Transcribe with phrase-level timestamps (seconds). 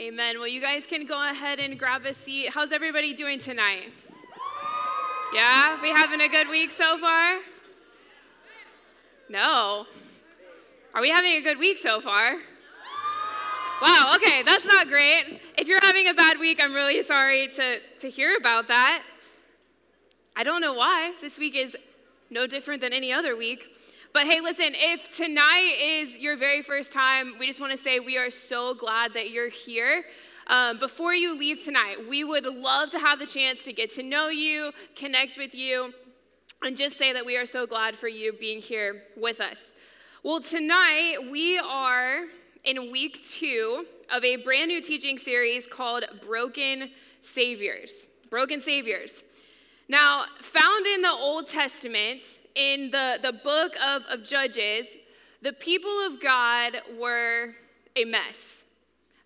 [0.00, 0.40] Amen.
[0.40, 2.50] Well, you guys can go ahead and grab a seat.
[2.50, 3.92] How's everybody doing tonight?
[5.32, 7.38] Yeah, we having a good week so far?
[9.28, 9.86] No.
[10.94, 12.38] Are we having a good week so far?
[13.80, 15.40] Wow, okay, that's not great.
[15.56, 19.04] If you're having a bad week, I'm really sorry to, to hear about that.
[20.34, 21.12] I don't know why.
[21.20, 21.76] This week is
[22.30, 23.73] no different than any other week.
[24.14, 27.98] But hey, listen, if tonight is your very first time, we just want to say
[27.98, 30.04] we are so glad that you're here.
[30.46, 34.04] Um, before you leave tonight, we would love to have the chance to get to
[34.04, 35.92] know you, connect with you,
[36.62, 39.72] and just say that we are so glad for you being here with us.
[40.22, 42.26] Well, tonight we are
[42.62, 43.84] in week two
[44.14, 48.08] of a brand new teaching series called Broken Saviors.
[48.30, 49.24] Broken Saviors.
[49.88, 54.88] Now, found in the Old Testament, in the, the book of, of Judges,
[55.42, 57.54] the people of God were
[57.96, 58.62] a mess.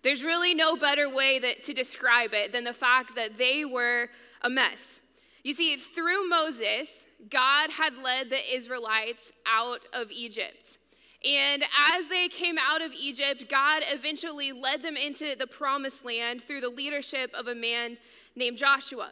[0.01, 4.09] There's really no better way that, to describe it than the fact that they were
[4.41, 5.01] a mess.
[5.43, 10.77] You see, through Moses, God had led the Israelites out of Egypt.
[11.25, 16.41] And as they came out of Egypt, God eventually led them into the promised land
[16.41, 17.97] through the leadership of a man
[18.35, 19.11] named Joshua.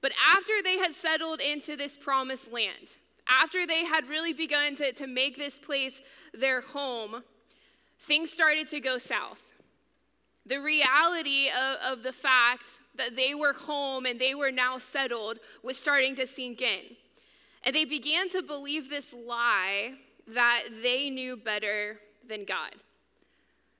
[0.00, 2.96] But after they had settled into this promised land,
[3.30, 6.02] after they had really begun to, to make this place
[6.34, 7.22] their home,
[8.00, 9.42] things started to go south.
[10.46, 15.38] The reality of, of the fact that they were home and they were now settled
[15.62, 16.96] was starting to sink in.
[17.62, 19.92] And they began to believe this lie
[20.26, 22.74] that they knew better than God.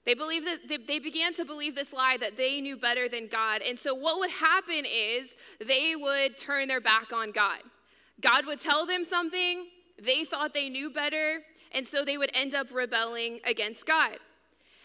[0.05, 3.63] They believed that they began to believe this lie that they knew better than God.
[3.67, 5.35] And so what would happen is
[5.65, 7.61] they would turn their back on God.
[8.21, 9.67] God would tell them something,
[10.03, 11.41] they thought they knew better,
[11.73, 14.19] and so they would end up rebelling against God.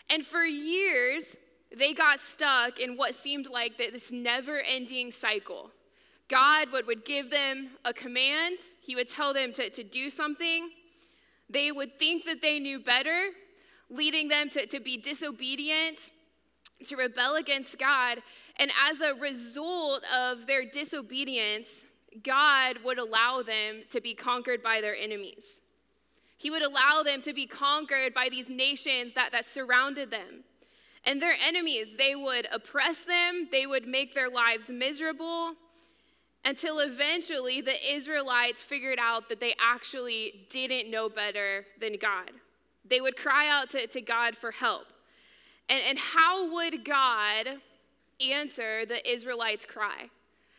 [0.10, 1.36] And for years,
[1.76, 5.72] they got stuck in what seemed like this never ending cycle.
[6.28, 10.70] God would, would give them a command, He would tell them to, to do something,
[11.50, 13.30] they would think that they knew better,
[13.90, 16.12] leading them to, to be disobedient,
[16.86, 18.20] to rebel against God.
[18.58, 21.84] And as a result of their disobedience,
[22.24, 25.60] God would allow them to be conquered by their enemies.
[26.38, 30.44] He would allow them to be conquered by these nations that, that surrounded them.
[31.06, 35.54] And their enemies, they would oppress them, they would make their lives miserable,
[36.44, 42.32] until eventually the Israelites figured out that they actually didn't know better than God.
[42.88, 44.86] They would cry out to, to God for help.
[45.70, 47.62] And, and how would God
[48.22, 50.10] answer the Israelites' cry?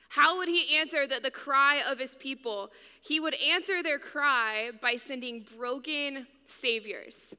[0.09, 2.71] How would he answer the, the cry of his people?
[3.01, 7.35] He would answer their cry by sending broken saviors.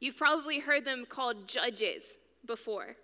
[0.00, 2.96] You've probably heard them called judges before.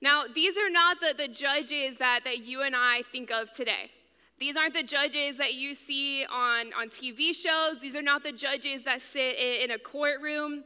[0.00, 3.90] Now, these are not the, the judges that, that you and I think of today.
[4.38, 7.80] These aren't the judges that you see on, on TV shows.
[7.80, 10.64] These are not the judges that sit in, in a courtroom.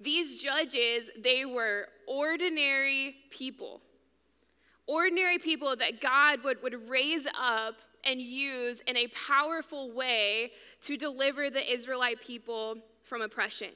[0.00, 3.80] These judges, they were ordinary people.
[4.88, 10.96] Ordinary people that God would, would raise up and use in a powerful way to
[10.96, 13.68] deliver the Israelite people from oppression.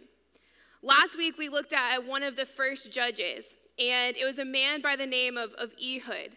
[0.83, 4.81] Last week, we looked at one of the first judges, and it was a man
[4.81, 6.31] by the name of, of Ehud.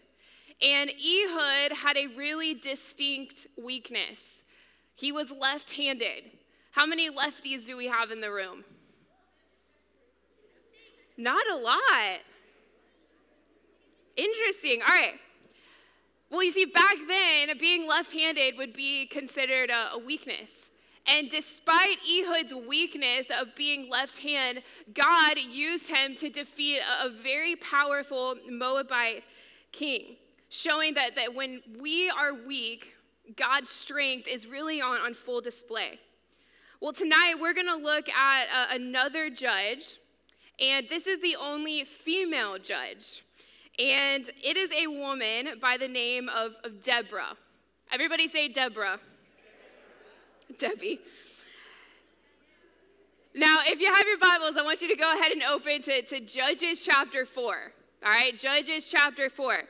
[0.62, 4.44] And Ehud had a really distinct weakness.
[4.94, 6.32] He was left handed.
[6.72, 8.66] How many lefties do we have in the room?
[11.18, 12.20] Not a lot.
[14.16, 14.82] Interesting.
[14.82, 15.16] All right.
[16.30, 20.70] Well, you see, back then, being left handed would be considered a, a weakness.
[21.08, 27.10] And despite Ehud's weakness of being left hand, God used him to defeat a, a
[27.10, 29.24] very powerful Moabite
[29.72, 30.16] king,
[30.50, 32.96] showing that, that when we are weak,
[33.36, 36.00] God's strength is really on, on full display.
[36.82, 39.98] Well, tonight we're going to look at uh, another judge,
[40.60, 43.25] and this is the only female judge.
[43.78, 47.36] And it is a woman by the name of, of Deborah.
[47.92, 49.00] Everybody say Deborah.
[50.58, 51.00] Debbie.
[53.34, 56.02] Now, if you have your Bibles, I want you to go ahead and open to,
[56.04, 57.74] to Judges chapter 4.
[58.06, 59.64] All right, Judges chapter 4.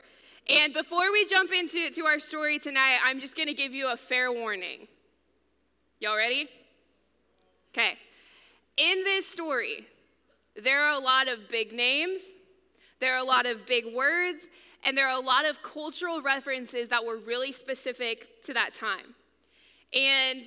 [0.48, 3.90] And before we jump into to our story tonight, I'm just going to give you
[3.90, 4.86] a fair warning.
[5.98, 6.48] Y'all ready?
[7.72, 7.96] Okay.
[8.76, 9.86] In this story,
[10.62, 12.20] there are a lot of big names,
[13.00, 14.46] there are a lot of big words,
[14.84, 19.14] and there are a lot of cultural references that were really specific to that time.
[19.92, 20.46] And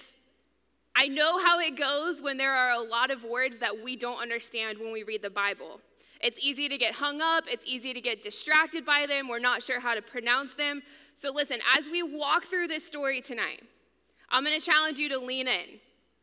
[0.96, 4.20] I know how it goes when there are a lot of words that we don't
[4.20, 5.80] understand when we read the Bible.
[6.22, 9.30] It's easy to get hung up, it's easy to get distracted by them.
[9.30, 10.82] We're not sure how to pronounce them.
[11.16, 13.64] So, listen, as we walk through this story tonight,
[14.30, 15.80] I'm to challenge you to lean in.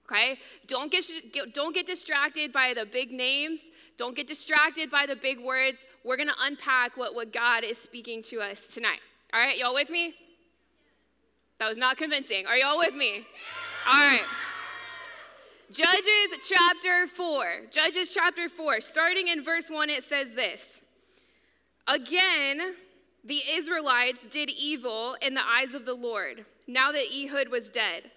[0.06, 0.38] Okay?
[0.68, 1.04] Don't get,
[1.52, 3.60] don't get distracted by the big names.
[3.96, 5.78] Don't get distracted by the big words.
[6.06, 9.00] We're going to unpack what, what God is speaking to us tonight.
[9.34, 10.14] All right, y'all with me?
[11.58, 12.46] That was not convincing.
[12.46, 13.26] Are y'all with me?
[13.88, 14.22] All right.
[15.72, 17.62] Judges chapter 4.
[17.72, 18.80] Judges chapter 4.
[18.82, 20.80] Starting in verse 1, it says this
[21.88, 22.76] Again,
[23.24, 28.12] the Israelites did evil in the eyes of the Lord, now that Ehud was dead.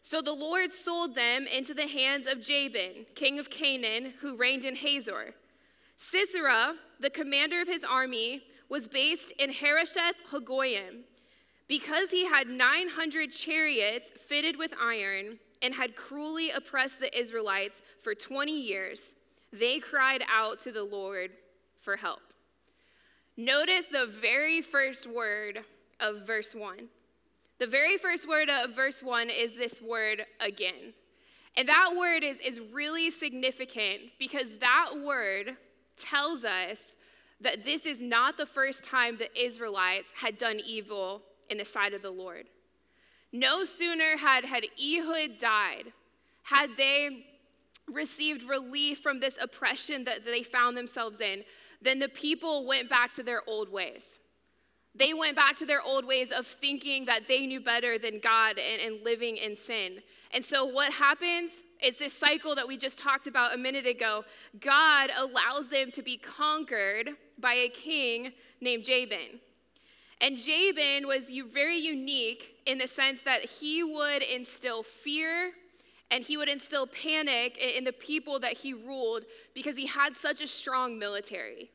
[0.00, 4.64] So the Lord sold them into the hands of Jabin, king of Canaan, who reigned
[4.64, 5.34] in Hazor.
[5.96, 11.02] Sisera, the commander of his army, was based in Harosheth Hagoyim.
[11.68, 18.14] Because he had 900 chariots fitted with iron and had cruelly oppressed the Israelites for
[18.14, 19.14] 20 years,
[19.52, 21.32] they cried out to the Lord
[21.80, 22.20] for help.
[23.36, 25.60] Notice the very first word
[26.00, 26.88] of verse 1.
[27.58, 30.94] The very first word of verse 1 is this word again.
[31.56, 35.56] And that word is, is really significant because that word
[35.96, 36.94] tells us
[37.40, 41.94] that this is not the first time the Israelites had done evil in the sight
[41.94, 42.46] of the Lord.
[43.32, 45.92] No sooner had, had Ehud died,
[46.44, 47.26] had they
[47.90, 51.44] received relief from this oppression that they found themselves in,
[51.82, 54.18] then the people went back to their old ways.
[54.94, 58.58] They went back to their old ways of thinking that they knew better than God
[58.58, 59.98] and, and living in sin.
[60.32, 64.24] And so, what happens is this cycle that we just talked about a minute ago.
[64.60, 69.40] God allows them to be conquered by a king named Jabin.
[70.20, 75.52] And Jabin was very unique in the sense that he would instill fear
[76.10, 79.24] and he would instill panic in the people that he ruled
[79.54, 81.70] because he had such a strong military.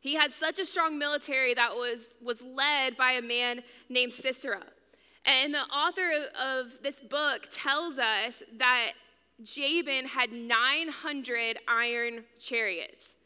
[0.00, 4.62] He had such a strong military that was, was led by a man named Sisera.
[5.24, 6.08] And the author
[6.40, 8.92] of this book tells us that
[9.42, 13.16] Jabin had 900 iron chariots.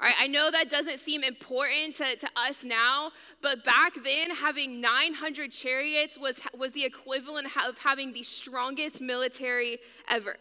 [0.00, 3.10] All right, I know that doesn't seem important to, to us now,
[3.42, 9.78] but back then, having 900 chariots was, was the equivalent of having the strongest military
[10.08, 10.36] ever.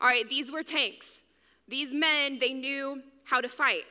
[0.00, 1.22] All right, these were tanks.
[1.68, 3.84] These men, they knew how to fight.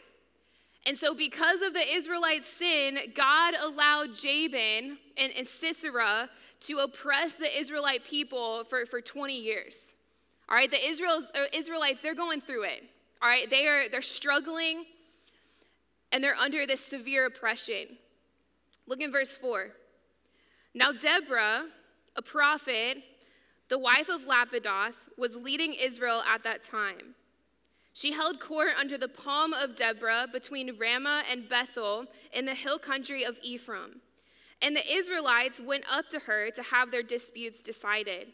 [0.87, 6.27] And so, because of the Israelites' sin, God allowed Jabin and, and Sisera
[6.61, 9.92] to oppress the Israelite people for, for 20 years.
[10.53, 12.83] All right, the uh, Israelites, they're going through it.
[13.23, 14.85] All right, they are, they're struggling
[16.11, 17.97] and they're under this severe oppression.
[18.85, 19.71] Look in verse 4.
[20.75, 21.63] Now, Deborah,
[22.15, 22.97] a prophet,
[23.69, 27.15] the wife of Lapidoth, was leading Israel at that time.
[27.91, 32.77] She held court under the palm of Deborah between Ramah and Bethel in the hill
[32.77, 34.01] country of Ephraim.
[34.61, 38.33] And the Israelites went up to her to have their disputes decided.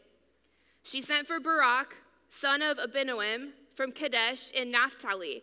[0.84, 1.96] She sent for Barak,
[2.30, 5.42] son of Abinoam, from Kadesh in Naphtali,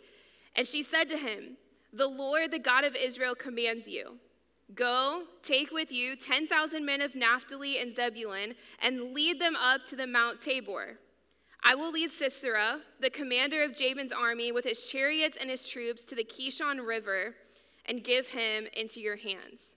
[0.54, 1.56] and she said to him,
[1.92, 4.18] The Lord, the God of Israel, commands you
[4.74, 9.96] Go, take with you 10,000 men of Naphtali and Zebulun, and lead them up to
[9.96, 10.98] the Mount Tabor.
[11.62, 16.02] I will lead Sisera, the commander of Jabin's army, with his chariots and his troops
[16.04, 17.34] to the Kishon River
[17.86, 19.74] and give him into your hands.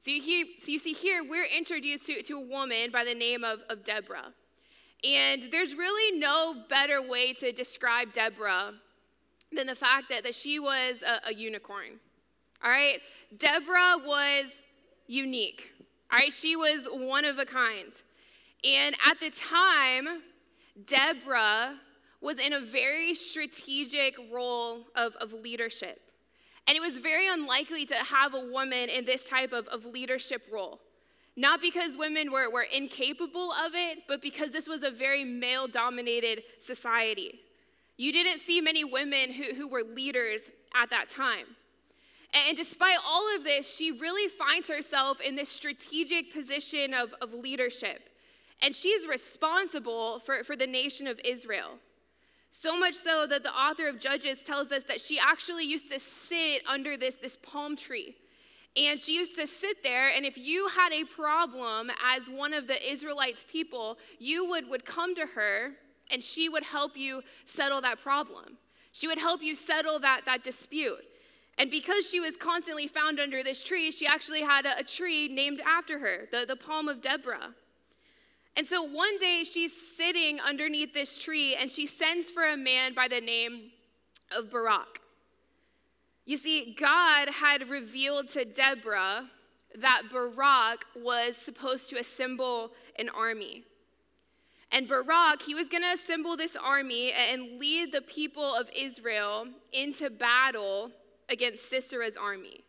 [0.00, 3.14] So you, hear, so you see here, we're introduced to, to a woman by the
[3.14, 4.32] name of, of Deborah.
[5.04, 8.72] And there's really no better way to describe Deborah
[9.52, 12.00] than the fact that, that she was a, a unicorn.
[12.62, 13.00] All right?
[13.36, 14.46] Deborah was
[15.06, 15.72] unique.
[16.10, 16.32] All right?
[16.32, 17.92] She was one of a kind.
[18.64, 20.22] And at the time,
[20.86, 21.76] Deborah
[22.22, 26.00] was in a very strategic role of, of leadership.
[26.66, 30.42] And it was very unlikely to have a woman in this type of, of leadership
[30.50, 30.80] role.
[31.36, 35.66] Not because women were, were incapable of it, but because this was a very male
[35.66, 37.40] dominated society.
[37.96, 40.42] You didn't see many women who, who were leaders
[40.74, 41.56] at that time.
[42.32, 47.32] And despite all of this, she really finds herself in this strategic position of, of
[47.32, 48.10] leadership.
[48.60, 51.78] And she's responsible for, for the nation of Israel.
[52.50, 55.98] So much so that the author of Judges tells us that she actually used to
[55.98, 58.16] sit under this, this palm tree.
[58.76, 62.66] And she used to sit there, and if you had a problem as one of
[62.66, 65.74] the Israelites' people, you would, would come to her
[66.10, 68.58] and she would help you settle that problem.
[68.92, 71.04] She would help you settle that, that dispute.
[71.56, 75.28] And because she was constantly found under this tree, she actually had a, a tree
[75.28, 77.54] named after her, the, the palm of Deborah.
[78.56, 82.94] And so one day she's sitting underneath this tree and she sends for a man
[82.94, 83.70] by the name
[84.36, 85.00] of Barak.
[86.24, 89.28] You see, God had revealed to Deborah
[89.78, 93.64] that Barak was supposed to assemble an army.
[94.70, 99.46] And Barak, he was going to assemble this army and lead the people of Israel
[99.72, 100.90] into battle
[101.28, 102.64] against Sisera's army.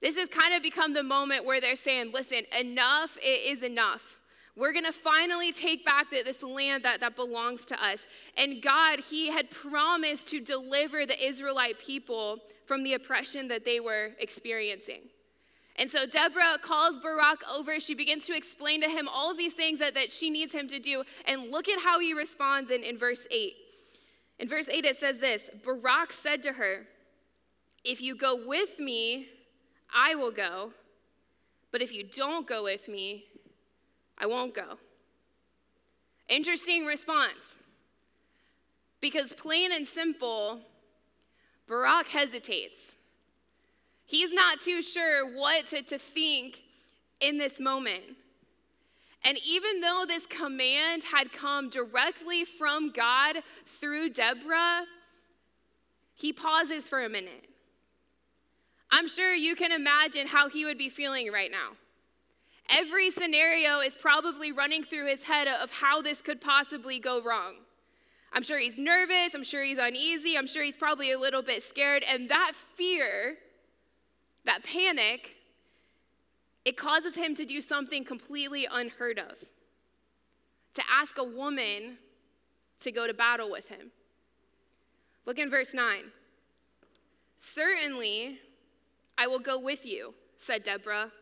[0.00, 4.18] This has kind of become the moment where they're saying, listen, enough is enough.
[4.54, 8.06] We're going to finally take back this land that, that belongs to us.
[8.36, 13.80] And God, He had promised to deliver the Israelite people from the oppression that they
[13.80, 15.02] were experiencing.
[15.76, 17.80] And so Deborah calls Barak over.
[17.80, 20.68] She begins to explain to him all of these things that, that she needs him
[20.68, 21.02] to do.
[21.26, 23.54] And look at how he responds in, in verse 8.
[24.38, 26.86] In verse 8, it says this Barak said to her,
[27.84, 29.28] If you go with me,
[29.94, 30.72] I will go.
[31.70, 33.24] But if you don't go with me,
[34.18, 34.78] I won't go.
[36.28, 37.56] Interesting response.
[39.00, 40.60] Because plain and simple,
[41.68, 42.96] Barak hesitates.
[44.04, 46.62] He's not too sure what to, to think
[47.20, 48.02] in this moment.
[49.24, 54.82] And even though this command had come directly from God through Deborah,
[56.14, 57.48] he pauses for a minute.
[58.90, 61.70] I'm sure you can imagine how he would be feeling right now.
[62.68, 67.56] Every scenario is probably running through his head of how this could possibly go wrong.
[68.32, 71.62] I'm sure he's nervous, I'm sure he's uneasy, I'm sure he's probably a little bit
[71.62, 73.36] scared, and that fear
[74.44, 75.36] that panic,
[76.64, 79.48] it causes him to do something completely unheard of
[80.74, 81.98] to ask a woman
[82.80, 83.90] to go to battle with him.
[85.26, 86.04] Look in verse 9.
[87.36, 88.40] Certainly,
[89.18, 91.12] I will go with you, said Deborah.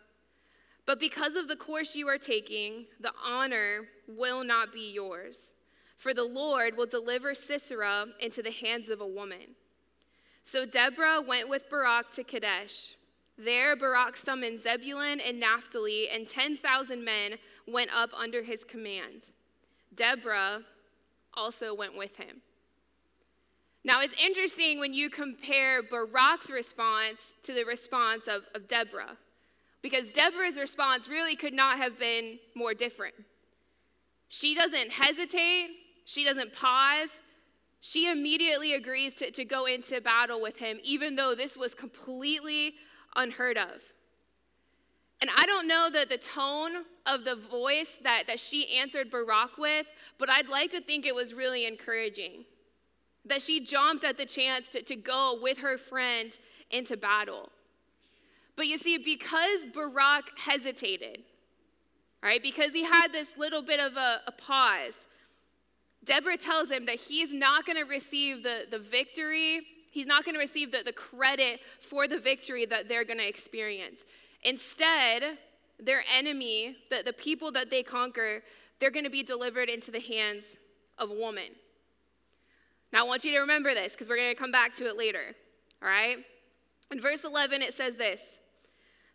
[0.90, 5.54] But because of the course you are taking, the honor will not be yours.
[5.96, 9.54] For the Lord will deliver Sisera into the hands of a woman.
[10.42, 12.96] So Deborah went with Barak to Kadesh.
[13.38, 17.34] There, Barak summoned Zebulun and Naphtali, and 10,000 men
[17.68, 19.26] went up under his command.
[19.94, 20.62] Deborah
[21.34, 22.42] also went with him.
[23.84, 29.18] Now, it's interesting when you compare Barak's response to the response of, of Deborah,
[29.82, 33.14] because Deborah's response really could not have been more different.
[34.28, 35.68] She doesn't hesitate,
[36.04, 37.20] she doesn't pause.
[37.82, 42.74] She immediately agrees to, to go into battle with him, even though this was completely
[43.16, 43.82] unheard of.
[45.20, 49.58] And I don't know the, the tone of the voice that, that she answered Barak
[49.58, 49.86] with,
[50.18, 52.44] but I'd like to think it was really encouraging.
[53.24, 56.38] That she jumped at the chance to, to go with her friend
[56.70, 57.50] into battle.
[58.60, 61.20] But you see, because Barak hesitated,
[62.22, 65.06] right, because he had this little bit of a, a pause,
[66.04, 70.34] Deborah tells him that he's not going to receive the, the victory He's not going
[70.34, 74.04] to receive the, the credit for the victory that they're going to experience.
[74.44, 75.38] Instead,
[75.80, 78.42] their enemy, the, the people that they conquer,
[78.78, 80.56] they're going to be delivered into the hands
[80.98, 81.56] of a woman.
[82.92, 84.96] Now, I want you to remember this because we're going to come back to it
[84.96, 85.34] later.
[85.82, 86.18] All right?
[86.90, 88.39] In verse 11, it says this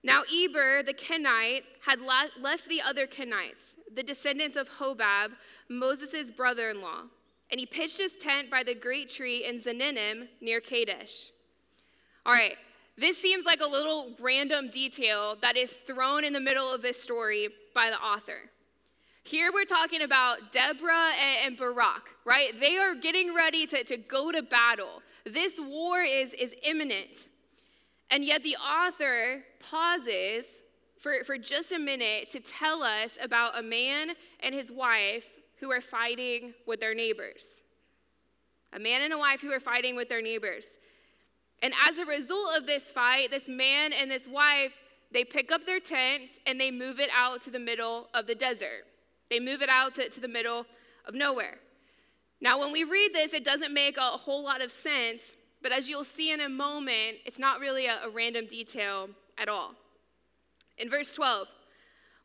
[0.05, 5.31] Now, Heber the Kenite had left the other Kenites, the descendants of Hobab,
[5.67, 7.05] Moses' brother in law
[7.51, 11.31] and he pitched his tent by the great tree in Zaanannim near Kadesh.
[12.25, 12.55] All right,
[12.97, 17.01] this seems like a little random detail that is thrown in the middle of this
[17.01, 18.49] story by the author.
[19.23, 21.11] Here we're talking about Deborah
[21.43, 22.59] and Barak, right?
[22.59, 25.01] They are getting ready to, to go to battle.
[25.25, 27.27] This war is, is imminent.
[28.09, 30.45] And yet the author pauses
[30.99, 35.25] for, for just a minute to tell us about a man and his wife
[35.59, 37.61] who are fighting with their neighbors.
[38.73, 40.65] A man and a wife who are fighting with their neighbors.
[41.61, 44.73] And as a result of this fight, this man and this wife,
[45.11, 48.35] they pick up their tent and they move it out to the middle of the
[48.35, 48.85] desert.
[49.29, 50.65] They move it out to, to the middle
[51.05, 51.59] of nowhere.
[52.41, 55.33] Now, when we read this, it doesn't make a whole lot of sense,
[55.65, 59.49] but as you'll see in a moment, it's not really a, a random detail at
[59.49, 59.73] all.
[60.77, 61.47] In verse 12,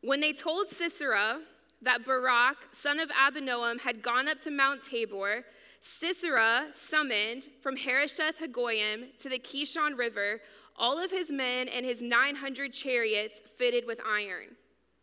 [0.01, 1.39] when they told Sisera,
[1.81, 5.43] that Barak, son of Abinoam, had gone up to Mount Tabor,
[5.79, 10.41] Sisera summoned from Harosheth Hagoyim to the Kishon River
[10.77, 14.55] all of his men and his 900 chariots fitted with iron.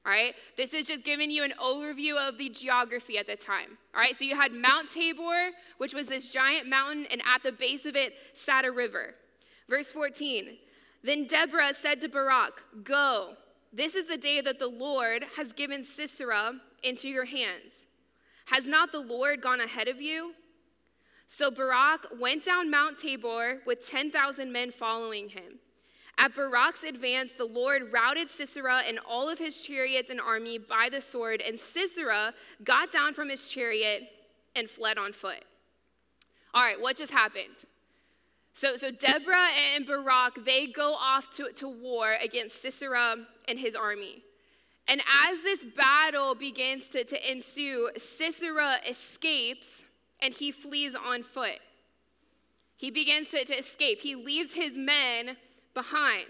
[0.08, 3.76] All right, this is just giving you an overview of the geography at the time.
[3.94, 7.52] All right, so you had Mount Tabor, which was this giant mountain, and at the
[7.52, 9.16] base of it sat a river.
[9.68, 10.56] Verse 14
[11.04, 13.34] Then Deborah said to Barak, Go,
[13.70, 17.84] this is the day that the Lord has given Sisera into your hands.
[18.46, 20.32] Has not the Lord gone ahead of you?
[21.26, 25.58] So Barak went down Mount Tabor with 10,000 men following him.
[26.20, 30.88] At Barak's advance, the Lord routed Sisera and all of his chariots and army by
[30.90, 32.34] the sword, and Sisera
[32.64, 34.02] got down from his chariot
[34.56, 35.44] and fled on foot.
[36.52, 37.64] All right, what just happened?
[38.52, 43.14] So, so Deborah and Barak, they go off to, to war against Sisera
[43.46, 44.25] and his army.
[44.88, 49.84] And as this battle begins to, to ensue, Sisera escapes
[50.20, 51.60] and he flees on foot.
[52.76, 54.00] He begins to, to escape.
[54.00, 55.37] He leaves his men
[55.75, 56.26] behind.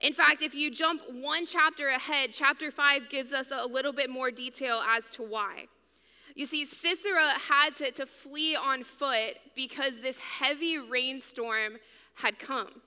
[0.00, 4.10] In fact, if you jump one chapter ahead, chapter 5 gives us a little bit
[4.10, 5.66] more detail as to why.
[6.34, 11.78] You see, Sisera had to, to flee on foot because this heavy rainstorm
[12.16, 12.82] had come.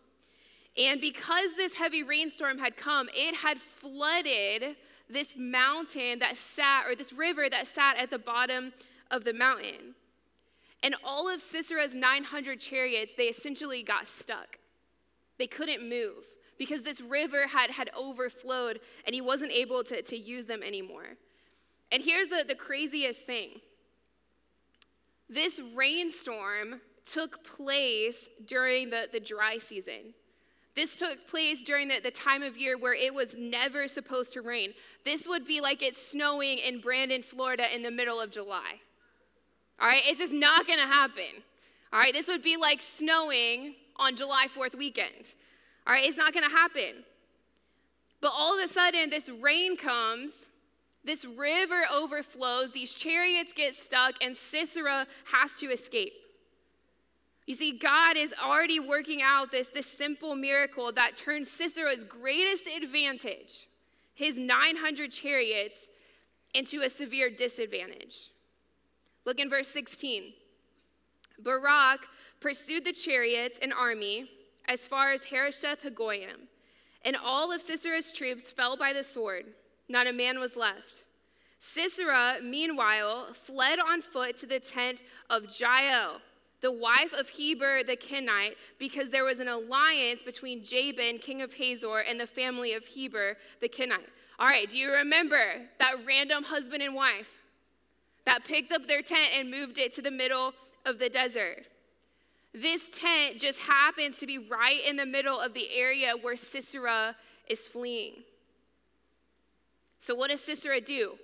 [0.78, 4.76] And because this heavy rainstorm had come, it had flooded
[5.10, 8.72] this mountain that sat, or this river that sat at the bottom
[9.10, 9.96] of the mountain.
[10.84, 14.59] And all of Sisera's 900 chariots, they essentially got stuck.
[15.40, 16.26] They couldn't move
[16.60, 21.16] because this river had, had overflowed and he wasn't able to, to use them anymore.
[21.92, 23.62] And here's the, the craziest thing
[25.28, 30.14] this rainstorm took place during the, the dry season.
[30.76, 34.42] This took place during the, the time of year where it was never supposed to
[34.42, 34.74] rain.
[35.06, 38.80] This would be like it's snowing in Brandon, Florida in the middle of July.
[39.80, 41.44] All right, it's just not gonna happen.
[41.92, 45.36] All right, this would be like snowing on July 4th weekend.
[45.86, 47.04] All right, it's not gonna happen.
[48.22, 50.50] But all of a sudden, this rain comes
[51.04, 56.14] this river overflows, these chariots get stuck, and Sisera has to escape.
[57.48, 62.68] You see, God is already working out this, this simple miracle that turns Sisera's greatest
[62.68, 63.68] advantage,
[64.14, 65.88] his 900 chariots,
[66.54, 68.30] into a severe disadvantage.
[69.26, 70.34] Look in verse 16.
[71.44, 72.08] Barak
[72.40, 74.30] pursued the chariots and army
[74.68, 76.48] as far as Harosheth Hagoyim,
[77.04, 79.46] and all of Sisera's troops fell by the sword.
[79.88, 81.04] Not a man was left.
[81.60, 86.22] Sisera, meanwhile, fled on foot to the tent of Jael,
[86.62, 91.54] the wife of Heber the Kenite, because there was an alliance between Jabin, king of
[91.54, 94.10] Hazor, and the family of Heber the Kenite.
[94.38, 97.32] All right, do you remember that random husband and wife
[98.26, 100.54] that picked up their tent and moved it to the middle
[100.90, 101.66] of the desert?
[102.54, 107.16] This tent just happens to be right in the middle of the area where Sisera
[107.48, 108.24] is fleeing.
[110.00, 111.16] So, what does Sisera do?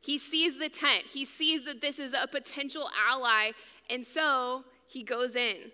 [0.00, 3.52] He sees the tent, he sees that this is a potential ally,
[3.90, 5.72] and so he goes in.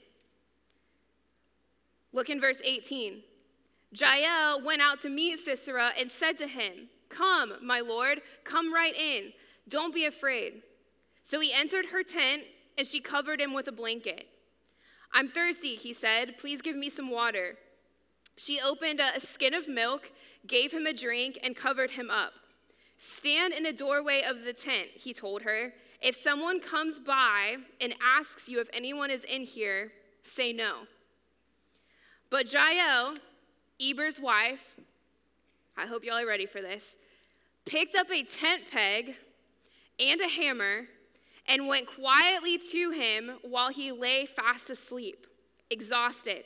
[2.13, 3.23] Look in verse 18.
[3.93, 8.95] Jael went out to meet Sisera and said to him, Come, my lord, come right
[8.97, 9.33] in.
[9.69, 10.63] Don't be afraid.
[11.23, 12.45] So he entered her tent,
[12.77, 14.27] and she covered him with a blanket.
[15.13, 16.39] I'm thirsty, he said.
[16.39, 17.57] Please give me some water.
[18.37, 20.11] She opened a skin of milk,
[20.47, 22.33] gave him a drink, and covered him up.
[22.97, 25.73] Stand in the doorway of the tent, he told her.
[26.01, 30.87] If someone comes by and asks you if anyone is in here, say no.
[32.31, 33.17] But Jael,
[33.79, 34.77] Heber's wife,
[35.77, 36.97] I hope y'all are ready for this,
[37.65, 39.17] picked up a tent peg
[40.01, 40.87] and a hammer
[41.49, 45.27] and went quietly to him while he lay fast asleep,
[45.71, 46.45] exhausted.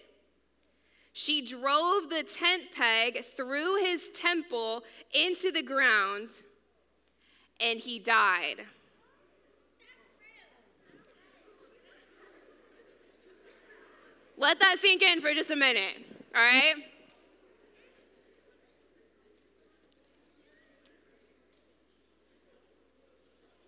[1.13, 6.29] She drove the tent peg through his temple into the ground,
[7.61, 8.65] and he died.
[14.39, 15.97] Let that sink in for just a minute,
[16.35, 16.75] all right?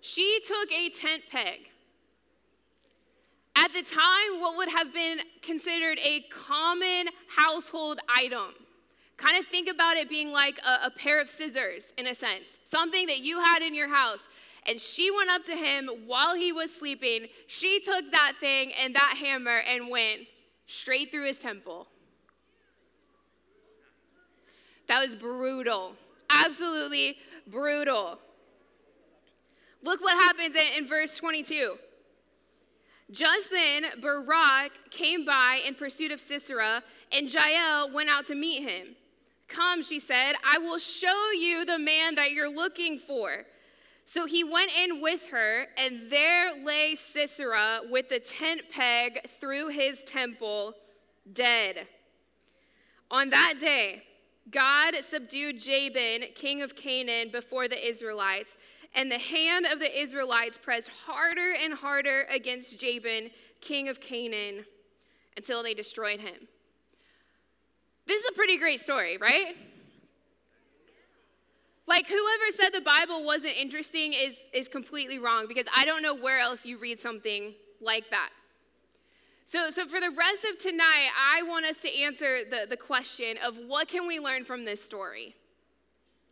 [0.09, 1.69] She took a tent peg
[3.55, 8.55] at the time, what would have been considered a common household item.
[9.19, 12.59] Kind of think about it being like a, a, pair of scissors, in a sense,
[12.65, 14.21] something that you had in your house.
[14.67, 17.27] And she went up to him while he was sleeping.
[17.47, 20.21] She took that thing and that hammer and went
[20.67, 21.89] straight through his temple.
[24.87, 25.97] That was brutal.
[26.31, 27.17] Absolutely
[27.47, 28.21] brutal.
[29.83, 31.77] Look what happens in, in verse 22.
[33.11, 38.69] Just then, Barak came by in pursuit of Sisera, and Jael went out to meet
[38.69, 38.97] him.
[39.47, 43.47] Come, she said, I will show you the man that you're looking for.
[44.05, 49.69] So he went in with her, and there lay Sisera with the tent peg through
[49.69, 50.75] his temple,
[51.33, 51.87] dead.
[53.11, 54.03] On that day,
[54.51, 58.57] God subdued Jabin, king of Canaan, before the Israelites
[58.95, 64.65] and the hand of the Israelites pressed harder and harder against Jabin, king of Canaan,
[65.37, 66.49] until they destroyed him.
[68.07, 69.55] This is a pretty great story, right?
[71.87, 76.15] Like, whoever said the Bible wasn't interesting is, is completely wrong because I don't know
[76.15, 78.31] where else you read something like that.
[79.47, 83.39] So, so for the rest of tonight, I want us to answer the, the question
[83.43, 85.35] of what can we learn from this story?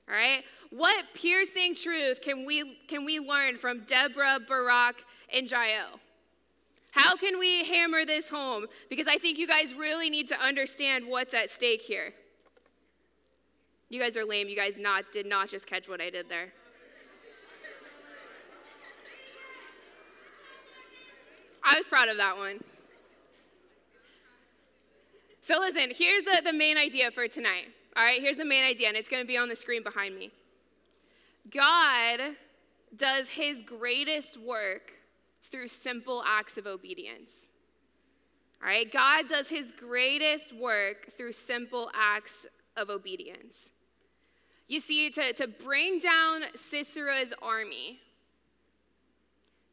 [0.09, 0.45] All right?
[0.71, 6.01] What piercing truth can we, can we learn from Deborah, Barak, and Jael?
[6.93, 8.67] How can we hammer this home?
[8.89, 12.15] Because I think you guys really need to understand what's at stake here.
[13.89, 14.49] You guys are lame.
[14.49, 16.53] You guys not did not just catch what I did there.
[21.63, 22.61] I was proud of that one.
[25.41, 27.69] So listen, here's the, the main idea for tonight.
[27.97, 30.15] All right, here's the main idea, and it's going to be on the screen behind
[30.19, 30.31] me.
[31.51, 32.21] God
[32.95, 34.93] does his greatest work
[35.51, 37.49] through simple acts of obedience.
[38.63, 43.71] All right, God does his greatest work through simple acts of obedience.
[44.69, 48.01] You see, to, to bring down Sisera's army,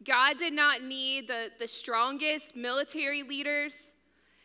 [0.05, 3.91] God did not need the, the strongest military leaders.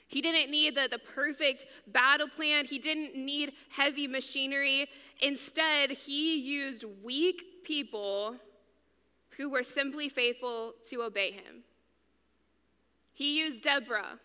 [0.08, 2.64] He didn't need the, the perfect battle plan.
[2.64, 4.88] He didn't need heavy machinery.
[5.20, 8.36] Instead, he used weak people
[9.36, 11.62] who were simply faithful to obey him.
[13.12, 14.18] He used Deborah,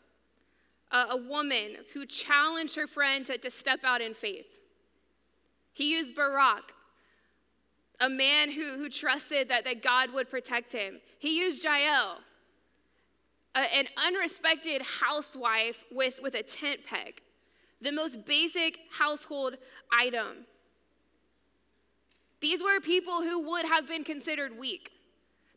[0.92, 4.60] a, a woman who challenged her friend to, to step out in faith.
[5.74, 6.74] He used Barak,
[8.00, 11.02] a man who, who trusted that, that God would protect him.
[11.20, 12.20] He used Jael,
[13.56, 17.22] a, an unrespected housewife with, with a tent peg,
[17.82, 19.58] the most basic household
[19.92, 20.46] item.
[22.42, 24.92] These were people who would have been considered weak.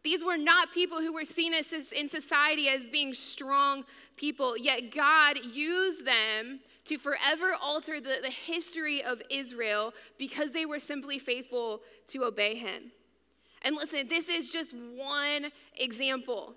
[0.04, 3.84] These were not people who were seen as, in society as being strong
[4.16, 10.64] people, yet God used them to forever alter the, the history of Israel because they
[10.64, 12.92] were simply faithful to obey him.
[13.62, 16.54] And listen, this is just one example.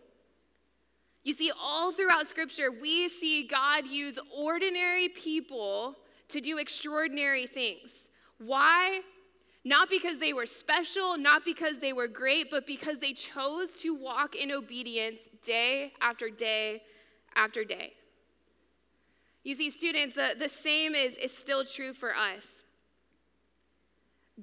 [1.24, 5.96] You see, all throughout Scripture, we see God use ordinary people
[6.30, 8.08] to do extraordinary things.
[8.38, 9.02] Why?
[9.66, 13.94] Not because they were special, not because they were great, but because they chose to
[13.94, 16.82] walk in obedience day after day
[17.36, 17.94] after day.
[19.44, 22.64] You see, students, the, the same is, is still true for us.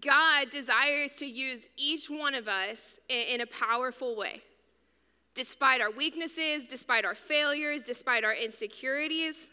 [0.00, 4.42] God desires to use each one of us in, in a powerful way.
[5.37, 9.51] Despite our weaknesses, despite our failures, despite our insecurities.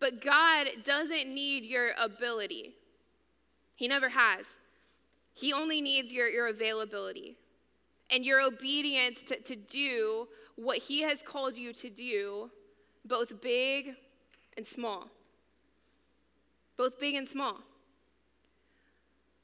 [0.00, 2.72] But God doesn't need your ability,
[3.76, 4.56] He never has.
[5.34, 7.36] He only needs your, your availability
[8.10, 12.50] and your obedience to, to do what He has called you to do
[13.04, 13.96] both big
[14.56, 15.08] and small.
[16.78, 17.58] Both big and small.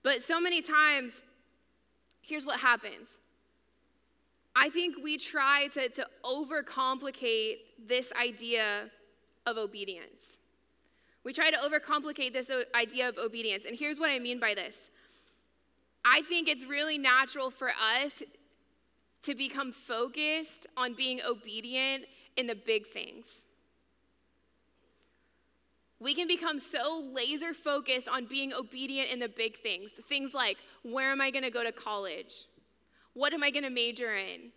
[0.03, 1.23] But so many times,
[2.23, 3.19] here's what happens.
[4.57, 8.91] I think we try to, to overcomplicate this idea
[9.47, 10.39] of obedience.
[11.25, 13.65] We try to overcomplicate this idea of obedience.
[13.65, 14.91] And here's what I mean by this
[16.05, 18.23] I think it's really natural for us
[19.23, 22.05] to become focused on being obedient
[22.37, 23.47] in the big things.
[25.99, 29.93] We can become so laser focused on being obedient in the big things.
[29.93, 32.45] Things like, where am I going to go to college?
[33.15, 34.51] What am I going to major in?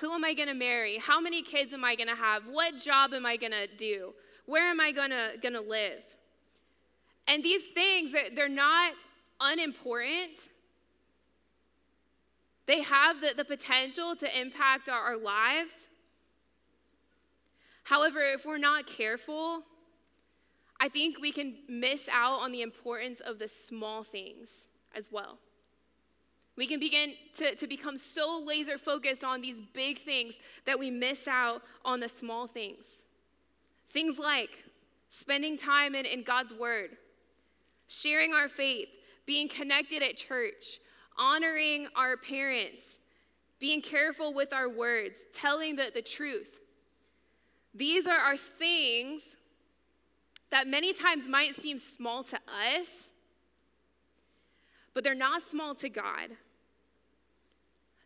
[0.00, 0.98] Who am I going to marry?
[0.98, 2.46] How many kids am I going to have?
[2.48, 4.14] What job am I going to do?
[4.46, 6.04] Where am I going to live?
[7.26, 8.92] And these things, they're not
[9.40, 10.48] unimportant.
[12.66, 15.88] They have the, the potential to impact our, our lives.
[17.84, 19.62] However, if we're not careful,
[20.80, 24.64] I think we can miss out on the importance of the small things
[24.94, 25.38] as well.
[26.56, 30.90] We can begin to, to become so laser focused on these big things that we
[30.90, 33.02] miss out on the small things.
[33.88, 34.62] Things like
[35.08, 36.96] spending time in, in God's Word,
[37.86, 38.88] sharing our faith,
[39.26, 40.80] being connected at church,
[41.16, 42.98] honoring our parents,
[43.58, 46.60] being careful with our words, telling the, the truth.
[47.74, 49.36] These are our things
[50.50, 53.10] that many times might seem small to us,
[54.92, 56.30] but they're not small to God.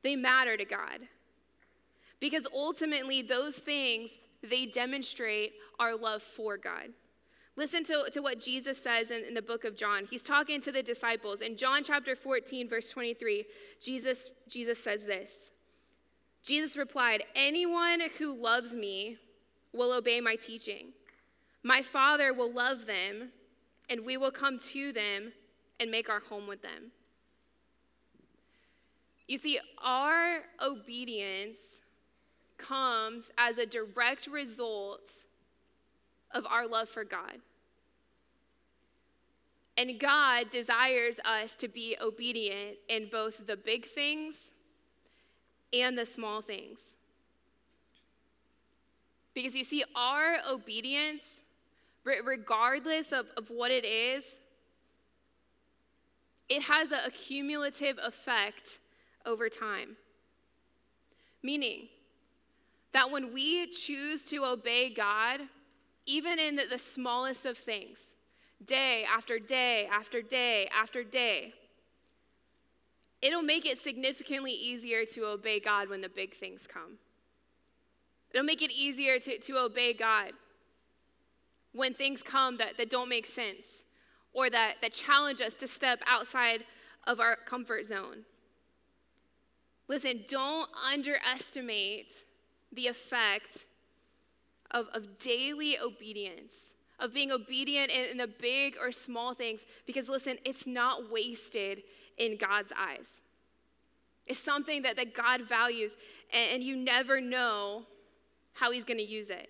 [0.08, 1.00] They matter to God.
[2.18, 6.94] Because ultimately, those things, they demonstrate our love for God.
[7.56, 10.08] Listen to, to what Jesus says in, in the book of John.
[10.10, 11.42] He's talking to the disciples.
[11.42, 13.44] In John chapter 14, verse 23,
[13.82, 15.50] Jesus, Jesus says this
[16.42, 19.18] Jesus replied, Anyone who loves me
[19.74, 20.94] will obey my teaching.
[21.62, 23.32] My Father will love them,
[23.90, 25.34] and we will come to them
[25.78, 26.92] and make our home with them.
[29.28, 31.82] You see, our obedience
[32.56, 35.12] comes as a direct result
[36.32, 37.38] of our love for God.
[39.76, 44.52] And God desires us to be obedient in both the big things
[45.72, 46.96] and the small things.
[49.34, 51.42] Because you see, our obedience,
[52.04, 54.40] regardless of, of what it is,
[56.48, 58.78] it has a cumulative effect
[59.28, 59.96] over time.
[61.42, 61.88] Meaning
[62.92, 65.42] that when we choose to obey God,
[66.06, 68.14] even in the, smallest of things,
[68.64, 71.52] day after day after day after day,
[73.20, 76.98] it'll make it significantly easier to obey God when the big things come.
[78.32, 80.32] It'll make it easier to, to obey God
[81.72, 83.84] when things come that, that don't make sense
[84.32, 86.64] or that, that challenge us to step outside
[87.06, 88.24] of our comfort zone.
[89.88, 92.24] Listen, don't underestimate
[92.72, 93.64] the effect
[94.70, 100.08] of, of daily obedience, of being obedient in, in the big or small things, because
[100.08, 101.82] listen, it's not wasted
[102.18, 103.22] in God's eyes.
[104.26, 105.96] It's something that, that God values,
[106.32, 107.84] and, and you never know
[108.52, 109.48] how He's going to use it.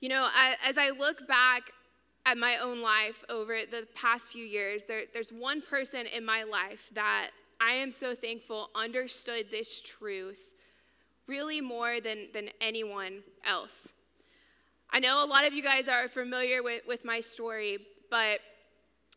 [0.00, 1.72] You know, I, as I look back
[2.24, 6.44] at my own life over the past few years, there, there's one person in my
[6.44, 10.52] life that I am so thankful understood this truth
[11.26, 13.92] really more than, than anyone else.
[14.90, 17.78] I know a lot of you guys are familiar with, with my story,
[18.10, 18.40] but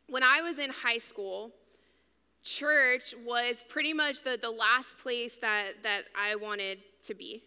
[0.07, 1.51] when I was in high school,
[2.43, 7.43] church was pretty much the, the last place that, that I wanted to be.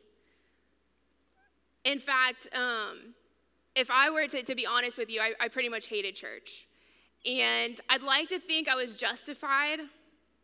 [1.84, 3.14] In fact, um,
[3.74, 6.66] if I were to, to be honest with you, I, I pretty much hated church.
[7.26, 9.80] And I'd like to think I was justified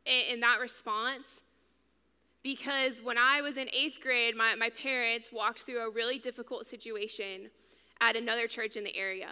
[0.09, 1.42] in, that response
[2.42, 6.66] because when I was in eighth grade, my, my parents walked through a really difficult
[6.66, 7.51] situation
[8.01, 9.31] at another church in the area.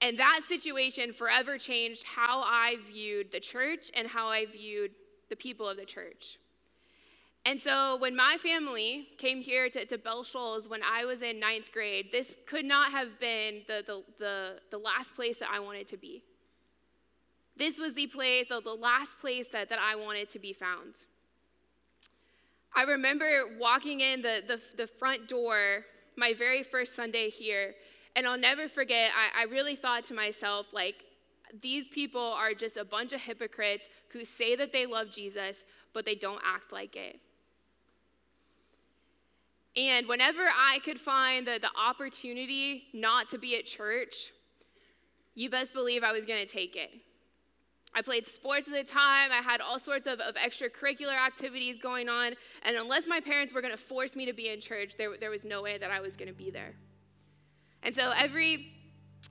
[0.00, 4.90] And that situation forever changed how I viewed the church and how I viewed
[5.30, 6.38] the people of the church.
[7.46, 11.38] And so when my family came here to, to Bell Shoals when I was in
[11.38, 15.60] ninth grade, this could not have been the, the, the, the last place that I
[15.60, 16.22] wanted to be.
[17.56, 20.94] This was the place, the, the last place that, that I wanted to be found.
[22.74, 25.84] I remember walking in the, the, the front door
[26.16, 27.74] my very first Sunday here,
[28.16, 30.96] and I'll never forget, I, I really thought to myself, like,
[31.62, 35.62] these people are just a bunch of hypocrites who say that they love Jesus,
[35.92, 37.20] but they don't act like it.
[39.76, 44.32] And whenever I could find the, the opportunity not to be at church,
[45.34, 46.90] you best believe I was going to take it.
[47.94, 49.30] I played sports at the time.
[49.30, 52.34] I had all sorts of, of extracurricular activities going on.
[52.62, 55.30] And unless my parents were going to force me to be in church, there, there
[55.30, 56.74] was no way that I was going to be there.
[57.82, 58.72] And so every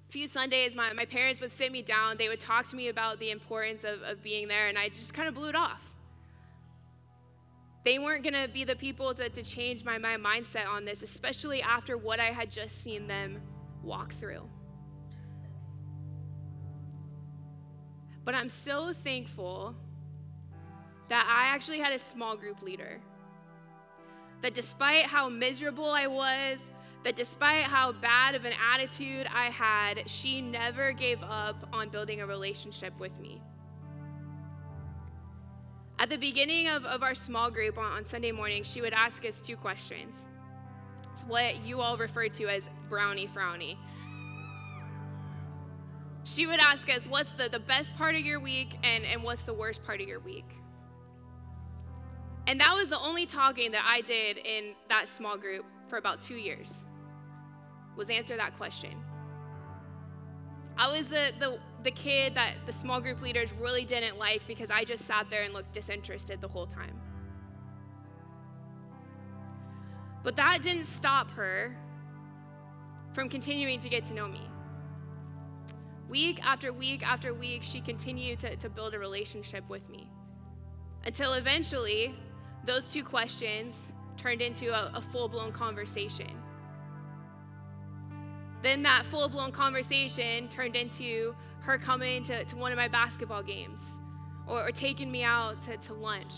[0.10, 2.18] few Sundays, my, my parents would sit me down.
[2.18, 5.14] They would talk to me about the importance of, of being there, and I just
[5.14, 5.84] kind of blew it off.
[7.84, 11.02] They weren't going to be the people to, to change my, my mindset on this,
[11.04, 13.42] especially after what I had just seen them
[13.84, 14.48] walk through.
[18.26, 19.76] But I'm so thankful
[21.10, 23.00] that I actually had a small group leader.
[24.42, 26.62] That despite how miserable I was,
[27.04, 32.22] that despite how bad of an attitude I had, she never gave up on building
[32.22, 33.42] a relationship with me.
[36.00, 39.26] At the beginning of, of our small group on, on Sunday morning, she would ask
[39.26, 40.26] us two questions.
[41.12, 43.78] It's what you all refer to as brownie frowny.
[46.24, 49.44] She would ask us, What's the, the best part of your week and, and what's
[49.44, 50.46] the worst part of your week?
[52.48, 56.22] And that was the only talking that I did in that small group for about
[56.22, 56.86] two years,
[57.96, 58.98] was answer that question.
[60.78, 64.72] I was the, the, the kid that the small group leaders really didn't like because
[64.72, 67.00] I just sat there and looked disinterested the whole time.
[70.24, 71.78] But that didn't stop her
[73.14, 74.42] from continuing to get to know me.
[76.14, 80.08] Week after week after week, she continued to, to build a relationship with me
[81.08, 82.14] until eventually
[82.68, 86.30] those two questions turned into a, a full blown conversation.
[88.62, 93.42] Then that full blown conversation turned into her coming to, to one of my basketball
[93.42, 93.94] games
[94.46, 96.36] or, or taking me out to, to lunch.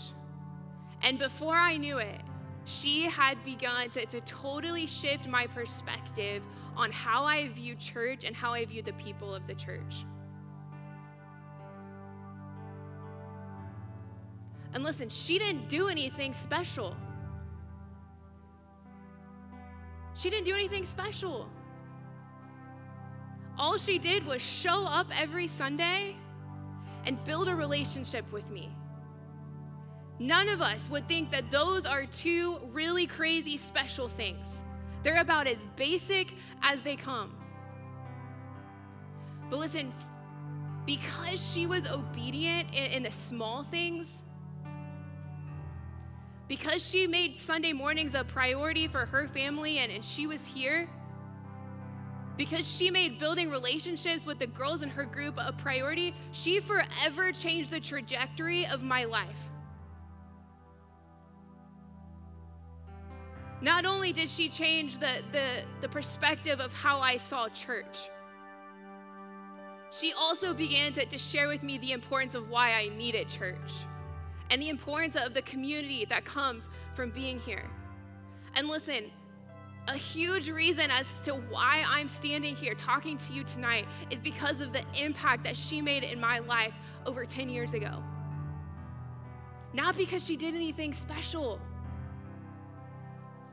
[1.02, 2.22] And before I knew it,
[2.66, 6.42] she had begun to, to totally shift my perspective
[6.76, 10.04] on how I view church and how I view the people of the church.
[14.74, 16.96] And listen, she didn't do anything special.
[20.14, 21.48] She didn't do anything special.
[23.56, 26.16] All she did was show up every Sunday
[27.04, 28.70] and build a relationship with me.
[30.18, 34.62] None of us would think that those are two really crazy special things.
[35.02, 37.34] They're about as basic as they come.
[39.50, 39.92] But listen,
[40.86, 44.22] because she was obedient in, in, the small things,
[46.48, 50.88] because she made Sunday mornings a priority for her family and, and she was here,
[52.36, 57.32] because she made building relationships with the girls in her group a priority, she forever
[57.32, 59.50] changed the trajectory of my life.
[63.60, 68.10] Not only did she change the, the, the perspective of how I saw church,
[69.90, 73.72] she also began to, to share with me the importance of why I needed church
[74.50, 77.68] and the importance of the community that comes from being here.
[78.54, 79.10] And listen,
[79.88, 84.60] a huge reason as to why I'm standing here talking to you tonight is because
[84.60, 86.74] of the impact that she made in my life
[87.06, 88.02] over 10 years ago.
[89.72, 91.60] Not because she did anything special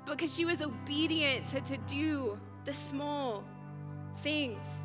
[0.06, 3.44] because she was obedient to, to do the small
[4.22, 4.84] things.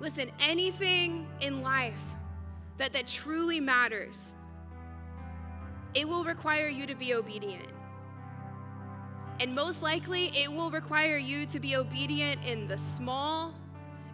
[0.00, 2.02] Listen, anything in life
[2.78, 4.34] that, that truly matters,
[5.94, 7.68] it will require you to be obedient.
[9.40, 13.54] And most likely, it will require you to be obedient in the small,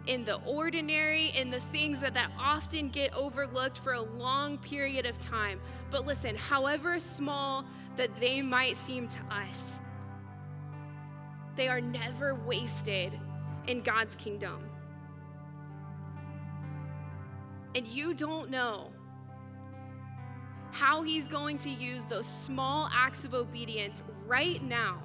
[0.09, 5.05] in the ordinary, in the things that, that often get overlooked for a long period
[5.05, 5.61] of time.
[5.91, 7.63] But listen, however small
[7.95, 9.79] that they might seem to us,
[11.55, 13.19] they are never wasted
[13.67, 14.63] in God's kingdom.
[17.75, 18.89] And you don't know
[20.71, 25.03] how He's going to use those small acts of obedience right now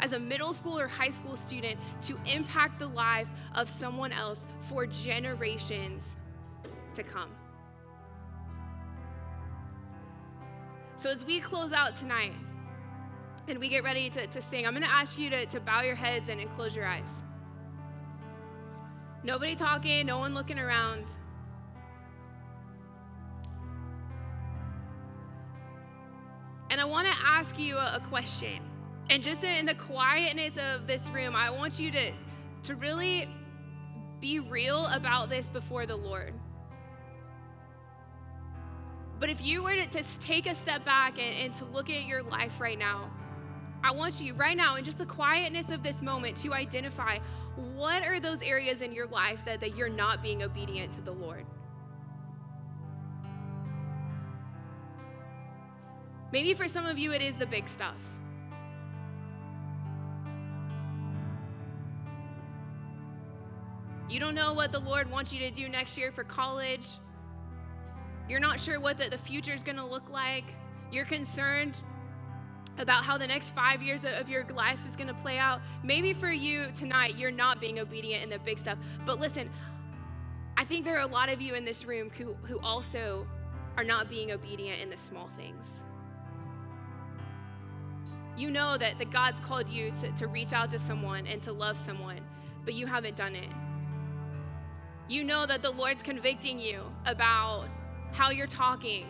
[0.00, 4.44] as a middle school or high school student to impact the life of someone else
[4.60, 6.14] for generations
[6.94, 7.30] to come.
[10.96, 12.32] So, as we close out tonight
[13.48, 15.80] and we get ready to, to sing, I'm going to ask you to, to bow
[15.80, 17.22] your heads and, and close your eyes.
[19.22, 21.04] Nobody talking, no one looking around.
[26.70, 28.69] And I want to ask you a, a question.
[29.10, 32.12] And just in the quietness of this room, I want you to,
[32.62, 33.28] to really
[34.20, 36.32] be real about this before the Lord.
[39.18, 42.22] But if you were to, take a step back and, and to look at your
[42.22, 43.10] life right now,
[43.82, 47.18] I want you right now, in just the quietness of this moment, to identify
[47.74, 51.10] what are those areas in your life that, that you're not being obedient to the
[51.10, 51.44] Lord.
[56.32, 57.96] Maybe for some of you, it is the big stuff.
[64.10, 66.88] You don't know what the Lord wants you to do next year for college.
[68.28, 70.44] You're not sure what the, the future is going to look like.
[70.90, 71.80] You're concerned
[72.76, 75.60] about how the next five years of your life is going to play out.
[75.84, 78.78] Maybe for you tonight, you're not being obedient in the big stuff.
[79.06, 79.48] But listen,
[80.56, 83.28] I think there are a lot of you in this room who, who also
[83.76, 85.82] are not being obedient in the small things.
[88.36, 91.52] You know that, that God's called you to, to reach out to someone and to
[91.52, 92.20] love someone,
[92.64, 93.50] but you haven't done it.
[95.10, 97.66] You know that the Lord's convicting you about
[98.12, 99.08] how you're talking,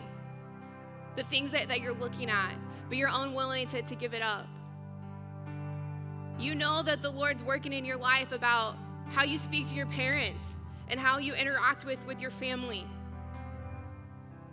[1.15, 2.55] the things that, that you're looking at,
[2.87, 4.47] but you're unwilling to, to give it up.
[6.39, 8.77] You know that the Lord's working in your life about
[9.11, 10.55] how you speak to your parents
[10.87, 12.87] and how you interact with, with your family,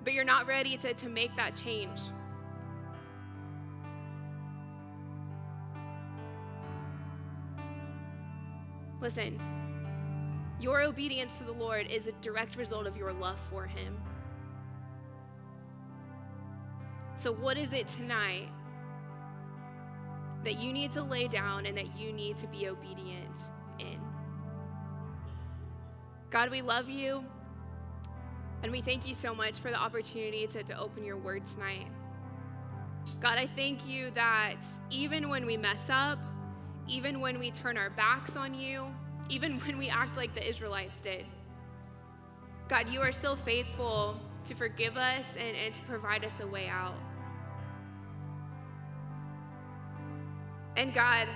[0.04, 1.98] but you're not ready to, to make that change.
[9.00, 9.40] Listen,
[10.60, 13.96] your obedience to the Lord is a direct result of your love for Him.
[17.16, 18.48] So, what is it tonight
[20.44, 23.40] that you need to lay down and that you need to be obedient
[23.78, 24.00] in?
[26.30, 27.24] God, we love you.
[28.62, 31.86] And we thank you so much for the opportunity to, to open your word tonight.
[33.20, 36.18] God, I thank you that even when we mess up,
[36.88, 38.86] even when we turn our backs on you,
[39.28, 41.26] even when we act like the Israelites did.
[42.68, 46.68] God, you are still faithful to forgive us and, and to provide us a way
[46.68, 46.94] out.
[50.76, 51.28] And God,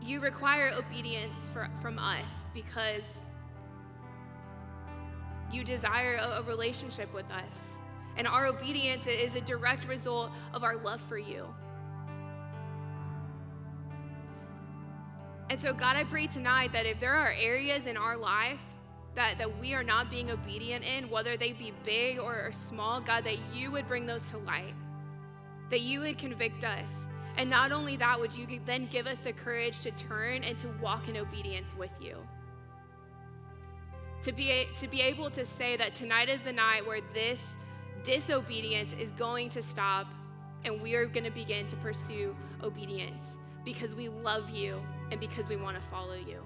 [0.00, 3.18] you require obedience for, from us because
[5.52, 7.74] you desire a, a relationship with us.
[8.16, 11.46] And our obedience is a direct result of our love for you.
[15.52, 18.58] And so, God, I pray tonight that if there are areas in our life
[19.14, 23.02] that, that we are not being obedient in, whether they be big or, or small,
[23.02, 24.72] God, that you would bring those to light,
[25.68, 26.90] that you would convict us.
[27.36, 30.68] And not only that, would you then give us the courage to turn and to
[30.80, 32.16] walk in obedience with you?
[34.22, 37.58] To be, to be able to say that tonight is the night where this
[38.04, 40.06] disobedience is going to stop
[40.64, 43.36] and we are going to begin to pursue obedience
[43.66, 44.80] because we love you
[45.12, 46.44] and because we want to follow you.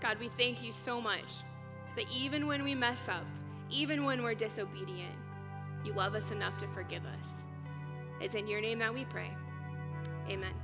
[0.00, 1.44] God, we thank you so much
[1.96, 3.26] that even when we mess up,
[3.70, 5.14] even when we're disobedient,
[5.84, 7.44] you love us enough to forgive us.
[8.20, 9.30] It's in your name that we pray.
[10.28, 10.54] Amen.